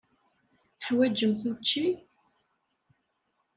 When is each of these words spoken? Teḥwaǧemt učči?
Teḥwaǧemt 0.79 1.41
učči? 1.51 1.87